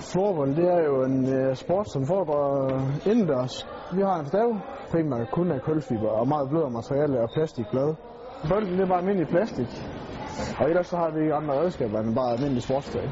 [0.00, 2.46] Floorball, det er jo en øh, sport, som foregår
[3.10, 3.66] indendørs.
[3.96, 4.48] Vi har en stav,
[4.90, 7.94] primært kun af kulfiber og meget blødere materiale og plastikblad.
[8.50, 9.70] Bolden det er bare almindelig plastik.
[10.60, 13.06] Og ellers så har vi ikke andre redskaber end bare almindelig sportsdag.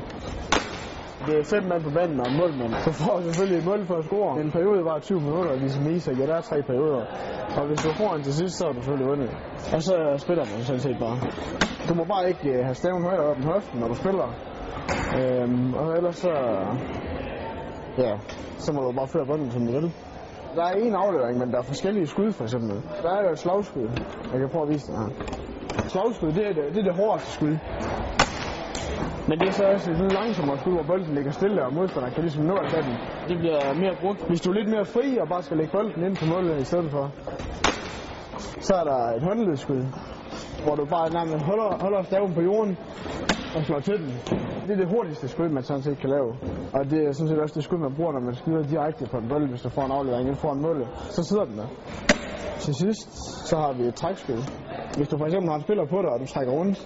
[1.27, 2.73] Det er fem mand på banen og en målmand.
[2.87, 4.41] Så får vi selvfølgelig et mål for at score.
[4.41, 7.03] En periode var 20 minutter, ligesom i, så ja, der er tre perioder.
[7.59, 9.31] Og hvis du får en til sidst, så er du selvfølgelig vundet.
[9.75, 9.95] Og så
[10.25, 11.17] spiller man sådan set bare.
[11.89, 14.27] Du må bare ikke øh, have staven højere op end hoften, når du spiller.
[15.15, 16.33] Øhm, og ellers så...
[17.99, 18.13] Ja,
[18.59, 19.93] så må du bare føre bolden, som du vil.
[20.57, 22.77] Der er en aflevering, men der er forskellige skud, for eksempel.
[23.03, 23.89] Der er jo et slagskud.
[24.33, 25.09] Jeg kan prøve at vise det her.
[25.89, 27.55] Slagskud, det er det, det, er det hårdeste skud.
[29.29, 32.23] Men det er så også et langsommere skud, hvor bolden ligger stille, og modstanderen kan
[32.23, 32.97] ligesom nå at tage den.
[33.29, 34.21] Det bliver mere brugt.
[34.29, 36.65] Hvis du er lidt mere fri og bare skal lægge bolden ind til målet i
[36.65, 37.05] stedet for,
[38.69, 39.83] så er der et håndledskud,
[40.65, 42.73] hvor du bare nærmest holder, holder staven på jorden
[43.57, 44.13] og slår til den.
[44.67, 46.31] Det er det hurtigste skud, man sådan set kan lave.
[46.77, 49.17] Og det er sådan set også det skud, man bruger, når man skyder direkte på
[49.23, 50.79] en bold, hvis du får en aflevering ind foran mål.
[51.17, 51.69] Så sidder den der.
[52.65, 53.09] Til sidst,
[53.49, 54.41] så har vi et trækskud.
[54.97, 56.77] Hvis du for eksempel har en spiller på dig, og du trækker rundt,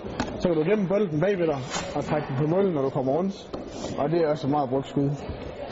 [0.40, 1.60] så kan du gemme bolden bagved dig
[1.96, 3.34] og trække den på målet, når du kommer rundt.
[4.00, 5.08] Og det er også et meget brugt skud,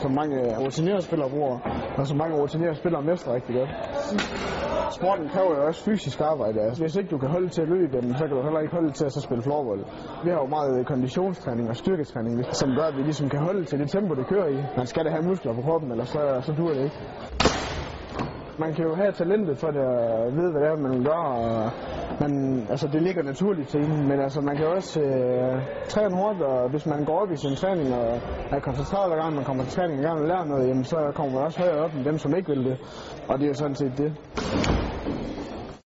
[0.01, 1.55] som mange rutinerede spillere bruger,
[1.97, 3.71] og som mange rutinerede spillere mestrer rigtig godt.
[4.97, 6.59] Sporten kræver jo også fysisk arbejde.
[6.61, 8.73] Altså, hvis ikke du kan holde til at løbe, jamen, så kan du heller ikke
[8.73, 9.81] holde til at så spille floorball.
[10.23, 13.63] Vi har jo meget øh, konditionstræning og styrketræning, som gør, at vi ligesom kan holde
[13.65, 14.57] til det tempo, det kører i.
[14.77, 16.97] Man skal da have muskler på kroppen, eller så, så duer det ikke.
[18.59, 21.27] Man kan jo have talentet for det og vide, hvad det er, man vil gøre.
[21.45, 21.71] Og
[22.21, 22.31] man,
[22.69, 26.41] altså, det ligger naturligt til en, men altså, man kan jo også øh, træne hårdt,
[26.41, 28.21] og hvis man går op i sin træning og
[28.51, 30.97] er koncentreret hver gang man kommer til træning og gerne vil lære noget, jamen, så
[31.15, 32.77] kommer man også højere op end dem, som ikke vil det.
[33.29, 34.11] Og det er jo sådan set det.